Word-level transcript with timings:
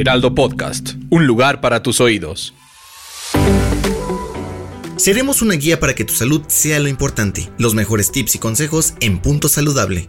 Heraldo 0.00 0.32
Podcast, 0.32 0.90
un 1.10 1.26
lugar 1.26 1.60
para 1.60 1.82
tus 1.82 2.00
oídos. 2.00 2.54
Seremos 4.94 5.42
una 5.42 5.54
guía 5.54 5.80
para 5.80 5.96
que 5.96 6.04
tu 6.04 6.14
salud 6.14 6.42
sea 6.46 6.78
lo 6.78 6.86
importante. 6.86 7.48
Los 7.58 7.74
mejores 7.74 8.12
tips 8.12 8.36
y 8.36 8.38
consejos 8.38 8.94
en 9.00 9.18
Punto 9.18 9.48
Saludable. 9.48 10.06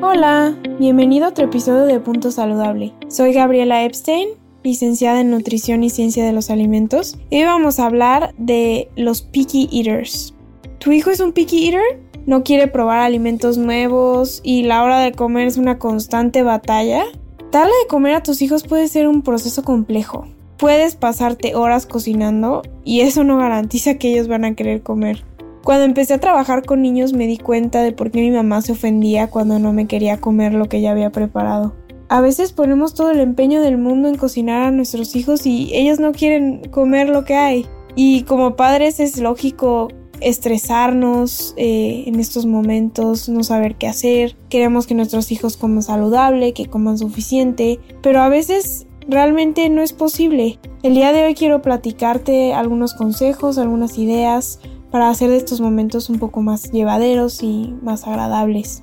Hola, 0.00 0.56
bienvenido 0.78 1.24
a 1.24 1.30
otro 1.30 1.46
episodio 1.46 1.86
de 1.86 1.98
Punto 1.98 2.30
Saludable. 2.30 2.92
Soy 3.08 3.32
Gabriela 3.32 3.84
Epstein, 3.84 4.28
licenciada 4.62 5.20
en 5.20 5.32
Nutrición 5.32 5.82
y 5.82 5.90
Ciencia 5.90 6.24
de 6.24 6.32
los 6.32 6.50
Alimentos, 6.50 7.16
y 7.30 7.38
hoy 7.38 7.46
vamos 7.46 7.80
a 7.80 7.86
hablar 7.86 8.32
de 8.38 8.88
los 8.94 9.22
picky 9.22 9.68
eaters. 9.72 10.34
¿Tu 10.78 10.92
hijo 10.92 11.10
es 11.10 11.18
un 11.18 11.32
picky 11.32 11.66
eater? 11.66 12.13
¿No 12.26 12.42
quiere 12.42 12.68
probar 12.68 13.00
alimentos 13.00 13.58
nuevos 13.58 14.40
y 14.42 14.62
la 14.62 14.82
hora 14.82 15.00
de 15.00 15.12
comer 15.12 15.46
es 15.46 15.58
una 15.58 15.78
constante 15.78 16.42
batalla? 16.42 17.04
Darle 17.52 17.72
de 17.82 17.86
comer 17.86 18.14
a 18.14 18.22
tus 18.22 18.40
hijos 18.40 18.62
puede 18.62 18.88
ser 18.88 19.08
un 19.08 19.20
proceso 19.20 19.62
complejo. 19.62 20.26
Puedes 20.56 20.96
pasarte 20.96 21.54
horas 21.54 21.84
cocinando 21.84 22.62
y 22.82 23.00
eso 23.00 23.24
no 23.24 23.36
garantiza 23.36 23.98
que 23.98 24.10
ellos 24.10 24.26
van 24.26 24.46
a 24.46 24.54
querer 24.54 24.82
comer. 24.82 25.22
Cuando 25.64 25.84
empecé 25.84 26.14
a 26.14 26.20
trabajar 26.20 26.64
con 26.64 26.80
niños 26.80 27.12
me 27.12 27.26
di 27.26 27.36
cuenta 27.36 27.82
de 27.82 27.92
por 27.92 28.10
qué 28.10 28.22
mi 28.22 28.30
mamá 28.30 28.62
se 28.62 28.72
ofendía 28.72 29.28
cuando 29.28 29.58
no 29.58 29.74
me 29.74 29.86
quería 29.86 30.18
comer 30.18 30.54
lo 30.54 30.64
que 30.64 30.78
ella 30.78 30.92
había 30.92 31.12
preparado. 31.12 31.74
A 32.08 32.22
veces 32.22 32.52
ponemos 32.52 32.94
todo 32.94 33.10
el 33.10 33.20
empeño 33.20 33.60
del 33.60 33.76
mundo 33.76 34.08
en 34.08 34.16
cocinar 34.16 34.62
a 34.62 34.70
nuestros 34.70 35.14
hijos 35.14 35.44
y 35.44 35.70
ellos 35.74 36.00
no 36.00 36.12
quieren 36.12 36.70
comer 36.70 37.10
lo 37.10 37.24
que 37.24 37.34
hay. 37.34 37.66
Y 37.96 38.22
como 38.22 38.56
padres 38.56 38.98
es 38.98 39.20
lógico 39.20 39.88
estresarnos 40.20 41.54
eh, 41.56 42.04
en 42.06 42.20
estos 42.20 42.46
momentos, 42.46 43.28
no 43.28 43.42
saber 43.44 43.76
qué 43.76 43.88
hacer. 43.88 44.36
Queremos 44.48 44.86
que 44.86 44.94
nuestros 44.94 45.30
hijos 45.32 45.56
coman 45.56 45.82
saludable, 45.82 46.52
que 46.52 46.66
coman 46.66 46.98
suficiente, 46.98 47.80
pero 48.02 48.20
a 48.22 48.28
veces 48.28 48.86
realmente 49.08 49.68
no 49.68 49.82
es 49.82 49.92
posible. 49.92 50.58
El 50.82 50.94
día 50.94 51.12
de 51.12 51.24
hoy 51.24 51.34
quiero 51.34 51.62
platicarte 51.62 52.54
algunos 52.54 52.94
consejos, 52.94 53.58
algunas 53.58 53.98
ideas 53.98 54.60
para 54.90 55.08
hacer 55.08 55.30
de 55.30 55.36
estos 55.36 55.60
momentos 55.60 56.08
un 56.08 56.18
poco 56.18 56.40
más 56.40 56.70
llevaderos 56.70 57.42
y 57.42 57.74
más 57.82 58.06
agradables. 58.06 58.82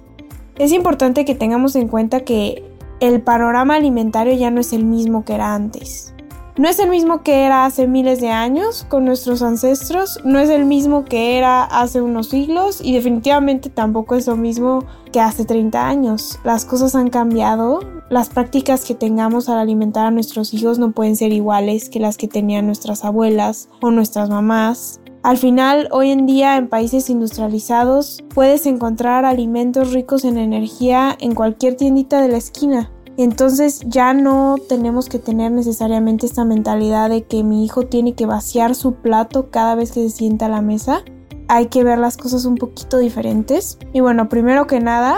Es 0.57 0.73
importante 0.73 1.25
que 1.25 1.35
tengamos 1.35 1.75
en 1.75 1.87
cuenta 1.87 2.21
que 2.21 2.63
el 2.99 3.21
panorama 3.21 3.75
alimentario 3.75 4.33
ya 4.33 4.51
no 4.51 4.61
es 4.61 4.73
el 4.73 4.85
mismo 4.85 5.25
que 5.25 5.33
era 5.33 5.55
antes. 5.55 6.10
No 6.57 6.67
es 6.67 6.79
el 6.79 6.89
mismo 6.89 7.23
que 7.23 7.45
era 7.45 7.65
hace 7.65 7.87
miles 7.87 8.19
de 8.19 8.29
años 8.29 8.85
con 8.89 9.05
nuestros 9.05 9.41
ancestros, 9.41 10.19
no 10.25 10.37
es 10.37 10.49
el 10.49 10.65
mismo 10.65 11.05
que 11.05 11.37
era 11.37 11.63
hace 11.63 12.01
unos 12.01 12.27
siglos 12.29 12.81
y 12.83 12.93
definitivamente 12.93 13.69
tampoco 13.69 14.15
es 14.15 14.27
lo 14.27 14.35
mismo 14.35 14.83
que 15.13 15.21
hace 15.21 15.45
30 15.45 15.87
años. 15.87 16.39
Las 16.43 16.65
cosas 16.65 16.93
han 16.93 17.09
cambiado, 17.09 17.79
las 18.09 18.29
prácticas 18.29 18.83
que 18.83 18.95
tengamos 18.95 19.47
al 19.47 19.59
alimentar 19.59 20.07
a 20.07 20.11
nuestros 20.11 20.53
hijos 20.53 20.77
no 20.77 20.91
pueden 20.91 21.15
ser 21.15 21.31
iguales 21.31 21.89
que 21.89 22.01
las 22.01 22.17
que 22.17 22.27
tenían 22.27 22.65
nuestras 22.65 23.05
abuelas 23.05 23.69
o 23.81 23.89
nuestras 23.89 24.29
mamás. 24.29 24.99
Al 25.23 25.37
final, 25.37 25.87
hoy 25.91 26.09
en 26.09 26.25
día 26.25 26.57
en 26.57 26.67
países 26.67 27.09
industrializados 27.09 28.23
puedes 28.33 28.65
encontrar 28.65 29.23
alimentos 29.23 29.93
ricos 29.93 30.25
en 30.25 30.37
energía 30.37 31.15
en 31.19 31.35
cualquier 31.35 31.75
tiendita 31.75 32.21
de 32.21 32.27
la 32.27 32.37
esquina. 32.37 32.91
Entonces 33.23 33.81
ya 33.85 34.13
no 34.13 34.57
tenemos 34.67 35.07
que 35.07 35.19
tener 35.19 35.51
necesariamente 35.51 36.25
esta 36.25 36.43
mentalidad 36.43 37.09
de 37.09 37.23
que 37.23 37.43
mi 37.43 37.63
hijo 37.63 37.83
tiene 37.83 38.15
que 38.15 38.25
vaciar 38.25 38.73
su 38.73 38.95
plato 38.95 39.51
cada 39.51 39.75
vez 39.75 39.91
que 39.91 40.09
se 40.09 40.15
sienta 40.15 40.47
a 40.47 40.49
la 40.49 40.61
mesa. 40.61 41.03
Hay 41.47 41.67
que 41.67 41.83
ver 41.83 41.99
las 41.99 42.17
cosas 42.17 42.45
un 42.45 42.55
poquito 42.55 42.97
diferentes. 42.97 43.77
Y 43.93 43.99
bueno, 43.99 44.29
primero 44.29 44.65
que 44.65 44.79
nada, 44.79 45.17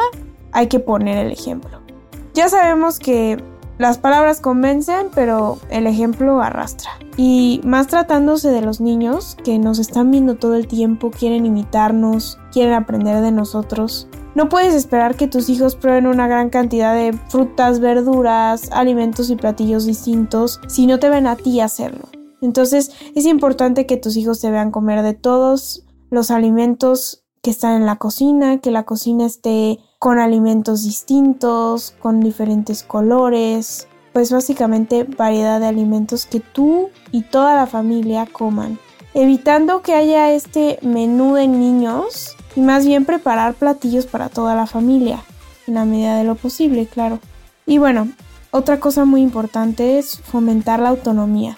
hay 0.51 0.67
que 0.67 0.79
poner 0.79 1.17
el 1.17 1.31
ejemplo. 1.31 1.79
Ya 2.33 2.49
sabemos 2.49 2.99
que 2.99 3.41
las 3.77 3.97
palabras 3.97 4.39
convencen, 4.39 5.07
pero 5.13 5.57
el 5.69 5.87
ejemplo 5.87 6.41
arrastra. 6.41 6.91
Y 7.17 7.61
más 7.63 7.87
tratándose 7.87 8.49
de 8.49 8.61
los 8.61 8.81
niños 8.81 9.37
que 9.43 9.57
nos 9.59 9.79
están 9.79 10.11
viendo 10.11 10.35
todo 10.35 10.55
el 10.55 10.67
tiempo, 10.67 11.11
quieren 11.11 11.45
imitarnos, 11.45 12.39
quieren 12.51 12.73
aprender 12.73 13.21
de 13.21 13.31
nosotros. 13.31 14.07
No 14.35 14.49
puedes 14.49 14.73
esperar 14.73 15.15
que 15.15 15.27
tus 15.27 15.49
hijos 15.49 15.75
prueben 15.75 16.07
una 16.07 16.27
gran 16.27 16.49
cantidad 16.49 16.95
de 16.95 17.13
frutas, 17.29 17.79
verduras, 17.79 18.69
alimentos 18.71 19.29
y 19.29 19.35
platillos 19.35 19.85
distintos 19.85 20.59
si 20.67 20.87
no 20.87 20.99
te 20.99 21.09
ven 21.09 21.27
a 21.27 21.35
ti 21.35 21.59
hacerlo. 21.59 22.09
Entonces 22.41 22.91
es 23.15 23.25
importante 23.25 23.85
que 23.85 23.97
tus 23.97 24.17
hijos 24.17 24.41
te 24.41 24.51
vean 24.51 24.71
comer 24.71 25.03
de 25.03 25.13
todos 25.13 25.85
los 26.09 26.31
alimentos 26.31 27.23
que 27.43 27.51
están 27.51 27.75
en 27.75 27.85
la 27.85 27.97
cocina, 27.97 28.59
que 28.59 28.71
la 28.71 28.83
cocina 28.83 29.25
esté 29.25 29.79
con 30.03 30.19
alimentos 30.19 30.83
distintos, 30.83 31.95
con 31.97 32.19
diferentes 32.19 32.83
colores, 32.83 33.87
pues 34.11 34.33
básicamente 34.33 35.05
variedad 35.05 35.61
de 35.61 35.67
alimentos 35.67 36.25
que 36.25 36.41
tú 36.41 36.89
y 37.13 37.21
toda 37.21 37.55
la 37.55 37.67
familia 37.67 38.27
coman, 38.29 38.79
evitando 39.13 39.81
que 39.81 39.95
haya 39.95 40.33
este 40.33 40.77
menú 40.81 41.35
de 41.35 41.47
niños 41.47 42.35
y 42.53 42.59
más 42.59 42.85
bien 42.85 43.05
preparar 43.05 43.53
platillos 43.53 44.05
para 44.05 44.27
toda 44.27 44.55
la 44.55 44.65
familia, 44.65 45.23
en 45.67 45.75
la 45.75 45.85
medida 45.85 46.17
de 46.17 46.25
lo 46.25 46.35
posible, 46.35 46.85
claro. 46.85 47.19
Y 47.65 47.77
bueno, 47.77 48.09
otra 48.51 48.81
cosa 48.81 49.05
muy 49.05 49.21
importante 49.21 49.99
es 49.99 50.19
fomentar 50.19 50.81
la 50.81 50.89
autonomía. 50.89 51.55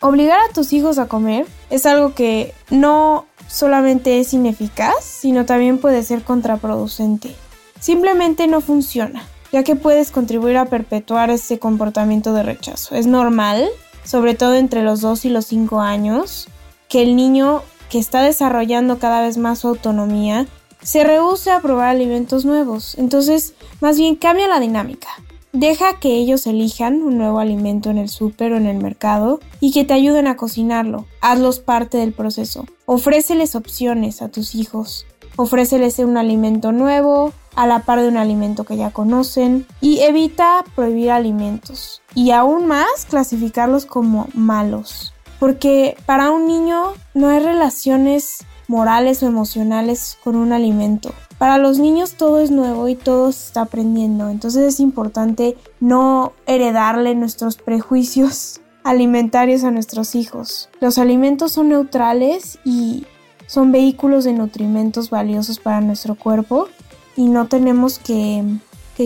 Obligar 0.00 0.38
a 0.38 0.52
tus 0.52 0.72
hijos 0.72 0.98
a 0.98 1.08
comer 1.08 1.46
es 1.68 1.84
algo 1.84 2.14
que 2.14 2.54
no 2.70 3.26
solamente 3.48 4.20
es 4.20 4.34
ineficaz, 4.34 5.02
sino 5.02 5.46
también 5.46 5.78
puede 5.78 6.04
ser 6.04 6.22
contraproducente 6.22 7.34
simplemente 7.80 8.46
no 8.46 8.60
funciona, 8.60 9.26
ya 9.52 9.62
que 9.62 9.76
puedes 9.76 10.10
contribuir 10.10 10.56
a 10.56 10.66
perpetuar 10.66 11.30
ese 11.30 11.58
comportamiento 11.58 12.32
de 12.32 12.42
rechazo. 12.42 12.94
Es 12.94 13.06
normal, 13.06 13.68
sobre 14.04 14.34
todo 14.34 14.54
entre 14.54 14.82
los 14.82 15.00
2 15.00 15.24
y 15.26 15.30
los 15.30 15.46
5 15.46 15.80
años, 15.80 16.48
que 16.88 17.02
el 17.02 17.16
niño 17.16 17.62
que 17.90 17.98
está 17.98 18.22
desarrollando 18.22 18.98
cada 18.98 19.22
vez 19.22 19.38
más 19.38 19.60
su 19.60 19.68
autonomía 19.68 20.46
se 20.82 21.04
rehúse 21.04 21.50
a 21.50 21.60
probar 21.60 21.88
alimentos 21.88 22.44
nuevos. 22.44 22.96
Entonces, 22.98 23.54
más 23.80 23.98
bien 23.98 24.16
cambia 24.16 24.48
la 24.48 24.60
dinámica. 24.60 25.08
Deja 25.52 25.98
que 25.98 26.14
ellos 26.14 26.46
elijan 26.46 27.02
un 27.02 27.16
nuevo 27.16 27.38
alimento 27.38 27.90
en 27.90 27.98
el 27.98 28.10
súper 28.10 28.52
o 28.52 28.56
en 28.56 28.66
el 28.66 28.76
mercado 28.76 29.40
y 29.60 29.72
que 29.72 29.84
te 29.84 29.94
ayuden 29.94 30.26
a 30.26 30.36
cocinarlo. 30.36 31.06
Hazlos 31.22 31.58
parte 31.58 31.96
del 31.98 32.12
proceso. 32.12 32.66
Ofréceles 32.84 33.54
opciones 33.54 34.20
a 34.20 34.28
tus 34.28 34.54
hijos. 34.54 35.06
Ofréceles 35.36 35.98
un 36.00 36.16
alimento 36.18 36.72
nuevo, 36.72 37.32
a 37.58 37.66
la 37.66 37.80
par 37.80 38.00
de 38.00 38.06
un 38.06 38.16
alimento 38.16 38.62
que 38.62 38.76
ya 38.76 38.92
conocen 38.92 39.66
y 39.80 39.98
evita 39.98 40.64
prohibir 40.76 41.10
alimentos 41.10 42.02
y 42.14 42.30
aún 42.30 42.68
más 42.68 43.04
clasificarlos 43.10 43.84
como 43.84 44.28
malos. 44.32 45.12
Porque 45.40 45.96
para 46.06 46.30
un 46.30 46.46
niño 46.46 46.92
no 47.14 47.28
hay 47.30 47.40
relaciones 47.40 48.46
morales 48.68 49.24
o 49.24 49.26
emocionales 49.26 50.18
con 50.22 50.36
un 50.36 50.52
alimento. 50.52 51.12
Para 51.36 51.58
los 51.58 51.80
niños 51.80 52.14
todo 52.14 52.38
es 52.38 52.52
nuevo 52.52 52.86
y 52.86 52.94
todo 52.94 53.32
se 53.32 53.46
está 53.46 53.62
aprendiendo, 53.62 54.28
entonces 54.28 54.74
es 54.74 54.78
importante 54.78 55.56
no 55.80 56.34
heredarle 56.46 57.16
nuestros 57.16 57.56
prejuicios 57.56 58.60
alimentarios 58.84 59.64
a 59.64 59.72
nuestros 59.72 60.14
hijos. 60.14 60.68
Los 60.80 60.96
alimentos 60.96 61.52
son 61.52 61.70
neutrales 61.70 62.60
y 62.64 63.04
son 63.48 63.72
vehículos 63.72 64.22
de 64.22 64.32
nutrimentos 64.32 65.10
valiosos 65.10 65.58
para 65.58 65.80
nuestro 65.80 66.14
cuerpo 66.14 66.68
y 67.18 67.26
no 67.26 67.48
tenemos 67.48 67.98
que, 67.98 68.44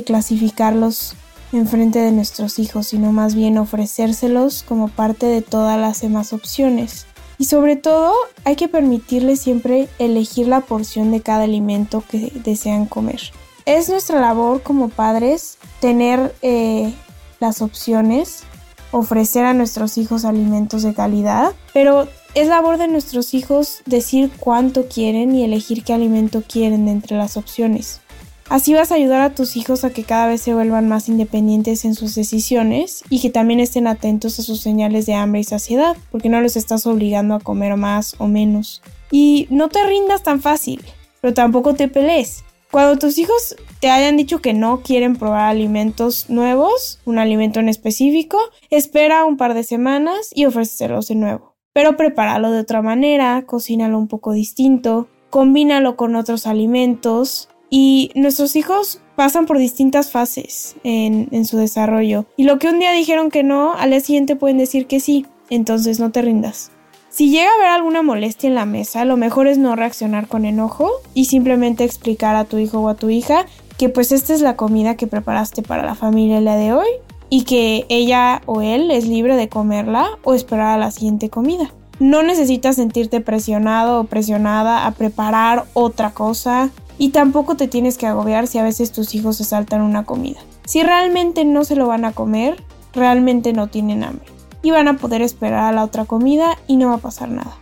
clasificarlos 0.05 1.15
en 1.53 1.67
frente 1.67 1.99
de 1.99 2.13
nuestros 2.13 2.59
hijos, 2.59 2.89
sino 2.89 3.11
más 3.11 3.35
bien 3.35 3.57
ofrecérselos 3.57 4.63
como 4.63 4.89
parte 4.89 5.27
de 5.27 5.41
todas 5.41 5.81
las 5.81 6.03
demás 6.03 6.35
opciones. 6.35 7.07
Y 7.39 7.47
sobre 7.47 7.77
todo 7.77 8.13
hay 8.45 8.57
que 8.57 8.69
permitirles 8.69 9.41
siempre 9.41 9.89
elegir 9.99 10.47
la 10.47 10.61
porción 10.61 11.11
de 11.11 11.23
cada 11.23 11.45
alimento 11.45 12.05
que 12.07 12.31
desean 12.45 12.85
comer. 12.85 13.21
Es 13.65 13.89
nuestra 13.89 14.21
labor 14.21 14.63
como 14.63 14.91
padres 14.91 15.57
tener 15.81 16.35
eh, 16.43 16.93
las 17.41 17.63
opciones, 17.63 18.43
ofrecer 18.91 19.47
a 19.47 19.55
nuestros 19.55 19.97
hijos 19.97 20.27
alimentos 20.27 20.83
de 20.83 20.93
calidad, 20.93 21.55
pero 21.73 22.09
es 22.35 22.49
labor 22.49 22.77
de 22.77 22.89
nuestros 22.89 23.33
hijos 23.33 23.81
decir 23.87 24.31
cuánto 24.39 24.87
quieren 24.87 25.35
y 25.35 25.45
elegir 25.45 25.83
qué 25.83 25.95
alimento 25.95 26.43
quieren 26.47 26.89
entre 26.89 27.17
las 27.17 27.39
opciones. 27.39 28.02
Así 28.53 28.75
vas 28.75 28.93
a 28.93 28.97
ayudar 28.97 29.23
a 29.23 29.35
tus 29.35 29.57
hijos 29.57 29.83
a 29.83 29.95
que 29.95 30.05
cada 30.05 30.27
vez 30.27 30.43
se 30.43 30.53
vuelvan 30.53 30.87
más 30.87 31.09
independientes 31.09 31.87
en 31.87 31.95
sus 31.95 32.15
decisiones 32.15 33.03
y 33.09 33.23
que 33.23 33.31
también 33.31 33.61
estén 33.61 33.87
atentos 33.87 34.39
a 34.39 34.43
sus 34.43 34.61
señales 34.61 35.07
de 35.07 35.15
hambre 35.15 35.41
y 35.41 35.45
saciedad, 35.45 35.97
porque 36.11 36.29
no 36.29 36.39
los 36.43 36.57
estás 36.57 36.87
obligando 36.87 37.35
a 37.35 37.41
comer 37.41 37.75
más 37.79 38.15
o 38.19 38.27
menos. 38.27 38.83
Y 39.11 39.47
no 39.49 39.71
te 39.71 39.83
rindas 39.87 40.23
tan 40.23 40.43
fácil, 40.43 40.85
pero 41.23 41.33
tampoco 41.33 41.73
te 41.73 41.89
pelees. 41.89 42.45
Cuando 42.71 42.99
tus 42.99 43.17
hijos 43.17 43.57
te 43.81 43.89
hayan 43.89 44.19
dicho 44.19 44.43
que 44.43 44.53
no 44.53 44.83
quieren 44.83 45.17
probar 45.17 45.49
alimentos 45.49 46.29
nuevos, 46.29 47.01
un 47.07 47.19
alimento 47.19 47.59
en 47.59 47.71
específico, 47.71 48.39
espera 48.69 49.25
un 49.25 49.39
par 49.39 49.55
de 49.55 49.63
semanas 49.63 50.29
y 50.31 50.45
ofrécelos 50.45 51.09
de 51.09 51.15
nuevo. 51.15 51.57
Pero 51.73 51.97
prepáralo 51.97 52.51
de 52.51 52.61
otra 52.61 52.83
manera, 52.83 53.45
cocínalo 53.47 53.97
un 53.97 54.09
poco 54.09 54.33
distinto, 54.33 55.09
combínalo 55.31 55.97
con 55.97 56.17
otros 56.17 56.47
alimentos 56.47 57.49
y 57.75 58.11
nuestros 58.15 58.55
hijos 58.55 59.01
pasan 59.17 59.47
por 59.47 59.57
distintas 59.57 60.11
fases 60.11 60.77
en, 60.85 61.29
en, 61.33 61.47
su 61.47 61.57
desarrollo. 61.57 62.27
Y 62.37 62.45
lo 62.45 62.59
que 62.59 62.69
un 62.69 62.79
día 62.79 62.93
dijeron 62.93 63.31
que 63.31 63.43
no, 63.43 63.73
al 63.73 63.91
día 63.91 64.01
siguiente 64.01 64.37
pueden 64.37 64.59
decir 64.59 64.87
que 64.87 65.01
sí. 65.01 65.25
Entonces 65.49 65.99
no 65.99 66.11
te 66.11 66.21
rindas. 66.21 66.71
Si 67.09 67.31
llega 67.31 67.51
a 67.51 67.55
haber 67.55 67.69
alguna 67.69 68.03
molestia 68.03 68.49
en 68.49 68.57
la 68.57 68.67
mesa, 68.67 69.07
lo 69.07 69.17
mejor 69.17 69.47
es 69.47 69.57
no 69.57 69.75
reaccionar 69.75 70.29
con 70.29 70.45
enojo 70.45 70.91
y 71.15 71.25
simplemente 71.25 71.85
explicar 71.85 72.37
a 72.37 72.45
tu 72.45 72.59
hijo 72.59 72.81
o 72.81 72.89
a 72.91 72.95
tu 72.95 73.09
hija 73.09 73.47
que 73.79 73.89
pues 73.89 74.13
esta 74.13 74.35
es 74.35 74.43
la 74.43 74.55
comida 74.55 74.97
que 74.97 75.07
preparaste 75.07 75.63
para 75.63 75.83
la 75.83 75.95
familia 75.95 76.39
el 76.39 76.45
día 76.45 76.57
de 76.57 76.75
hoy 76.75 76.89
y 77.31 77.45
que 77.45 77.87
ella 77.89 78.43
o 78.45 78.61
él 78.61 78.91
es 78.91 79.07
libre 79.07 79.37
de 79.37 79.49
comerla 79.49 80.11
o 80.25 80.35
esperar 80.35 80.75
a 80.75 80.79
la 80.79 80.91
siguiente 80.91 81.31
comida. 81.31 81.73
No 81.99 82.23
necesitas 82.23 82.77
sentirte 82.77 83.21
presionado 83.21 84.01
o 84.01 84.05
presionada 84.05 84.87
a 84.87 84.91
preparar 84.91 85.65
otra 85.73 86.11
cosa 86.11 86.71
y 87.03 87.09
tampoco 87.09 87.57
te 87.57 87.67
tienes 87.67 87.99
que 87.99 88.07
agobiar 88.07 88.47
si 88.47 88.59
a 88.59 88.63
veces 88.63 88.93
tus 88.93 89.17
hijos 89.17 89.37
se 89.37 89.43
saltan 89.43 89.81
una 89.81 90.05
comida. 90.05 90.39
Si 90.65 90.85
realmente 90.85 91.45
no 91.45 91.65
se 91.65 91.75
lo 91.75 91.89
van 91.89 92.05
a 92.05 92.13
comer, 92.13 92.63
realmente 92.93 93.53
no 93.53 93.67
tienen 93.67 94.05
hambre. 94.05 94.29
Y 94.63 94.71
van 94.71 94.87
a 94.87 94.99
poder 94.99 95.21
esperar 95.21 95.65
a 95.65 95.73
la 95.73 95.83
otra 95.83 96.05
comida 96.05 96.57
y 96.69 96.77
no 96.77 96.91
va 96.91 96.95
a 96.95 96.99
pasar 96.99 97.29
nada. 97.29 97.57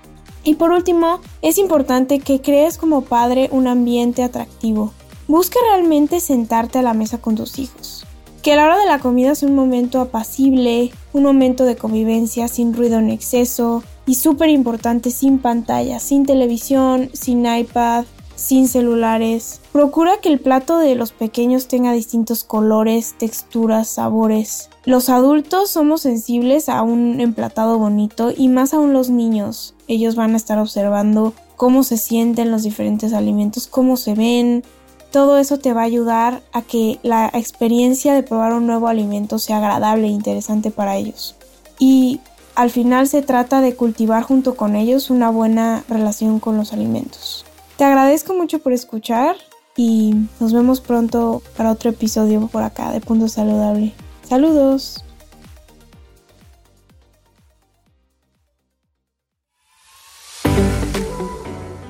Y 0.44 0.56
por 0.56 0.72
último, 0.72 1.20
es 1.40 1.56
importante 1.56 2.18
que 2.18 2.42
crees 2.42 2.76
como 2.76 3.00
padre 3.00 3.48
un 3.50 3.66
ambiente 3.66 4.22
atractivo. 4.22 4.92
Busca 5.26 5.58
realmente 5.70 6.20
sentarte 6.20 6.78
a 6.78 6.82
la 6.82 6.92
mesa 6.92 7.16
con 7.16 7.34
tus 7.34 7.58
hijos. 7.58 8.04
Que 8.42 8.56
la 8.56 8.66
hora 8.66 8.76
de 8.76 8.84
la 8.84 8.98
comida 8.98 9.34
sea 9.34 9.48
un 9.48 9.54
momento 9.54 10.02
apacible, 10.02 10.90
un 11.14 11.22
momento 11.22 11.64
de 11.64 11.76
convivencia 11.76 12.46
sin 12.46 12.74
ruido 12.74 12.98
en 12.98 13.08
exceso 13.08 13.84
y 14.04 14.16
súper 14.16 14.50
importante 14.50 15.10
sin 15.10 15.38
pantalla, 15.38 15.98
sin 15.98 16.26
televisión, 16.26 17.08
sin 17.14 17.46
iPad, 17.46 18.04
sin 18.40 18.68
celulares. 18.68 19.60
Procura 19.70 20.16
que 20.22 20.30
el 20.30 20.40
plato 20.40 20.78
de 20.78 20.94
los 20.94 21.12
pequeños 21.12 21.68
tenga 21.68 21.92
distintos 21.92 22.42
colores, 22.42 23.14
texturas, 23.18 23.88
sabores. 23.88 24.70
Los 24.86 25.10
adultos 25.10 25.68
somos 25.68 26.00
sensibles 26.00 26.70
a 26.70 26.80
un 26.82 27.20
emplatado 27.20 27.78
bonito 27.78 28.32
y 28.34 28.48
más 28.48 28.72
aún 28.72 28.94
los 28.94 29.10
niños. 29.10 29.74
Ellos 29.88 30.16
van 30.16 30.32
a 30.32 30.38
estar 30.38 30.58
observando 30.58 31.34
cómo 31.56 31.82
se 31.82 31.98
sienten 31.98 32.50
los 32.50 32.62
diferentes 32.62 33.12
alimentos, 33.12 33.66
cómo 33.66 33.98
se 33.98 34.14
ven. 34.14 34.64
Todo 35.12 35.36
eso 35.36 35.58
te 35.58 35.74
va 35.74 35.82
a 35.82 35.84
ayudar 35.84 36.42
a 36.52 36.62
que 36.62 36.98
la 37.02 37.26
experiencia 37.34 38.14
de 38.14 38.22
probar 38.22 38.54
un 38.54 38.66
nuevo 38.66 38.88
alimento 38.88 39.38
sea 39.38 39.58
agradable 39.58 40.06
e 40.06 40.10
interesante 40.10 40.70
para 40.70 40.96
ellos. 40.96 41.36
Y 41.78 42.20
al 42.54 42.70
final 42.70 43.06
se 43.06 43.20
trata 43.20 43.60
de 43.60 43.74
cultivar 43.74 44.22
junto 44.22 44.56
con 44.56 44.76
ellos 44.76 45.10
una 45.10 45.28
buena 45.28 45.84
relación 45.88 46.40
con 46.40 46.56
los 46.56 46.72
alimentos. 46.72 47.39
Te 47.80 47.86
agradezco 47.86 48.34
mucho 48.34 48.58
por 48.58 48.74
escuchar 48.74 49.36
y 49.74 50.12
nos 50.38 50.52
vemos 50.52 50.82
pronto 50.82 51.42
para 51.56 51.72
otro 51.72 51.88
episodio 51.88 52.46
por 52.46 52.62
acá 52.62 52.92
de 52.92 53.00
Punto 53.00 53.26
Saludable. 53.26 53.94
Saludos. 54.22 55.02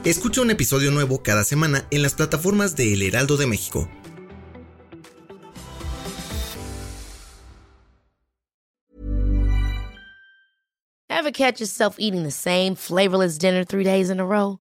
Escucha 0.05 0.43
un 0.43 0.53
episodio 0.53 0.93
nuevo 0.93 1.25
cada 1.25 1.43
semana 1.43 1.85
en 1.91 2.03
las 2.03 2.15
plataformas 2.15 2.77
de 2.77 2.93
El 2.93 3.03
Heraldo 3.03 3.37
de 3.37 3.49
México. 3.49 3.89
Ever 11.09 11.33
catch 11.33 11.59
yourself 11.59 11.97
eating 11.99 12.23
the 12.23 12.31
same 12.31 12.77
flavorless 12.77 13.37
dinner 13.37 13.65
three 13.65 13.83
days 13.83 14.09
in 14.09 14.21
a 14.21 14.25
row? 14.25 14.61